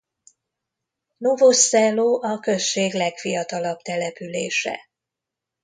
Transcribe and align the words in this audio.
Novo 1.17 1.51
Selo 1.51 2.19
a 2.23 2.39
község 2.39 2.93
legfiatalabb 2.93 3.81
települése. 3.81 4.79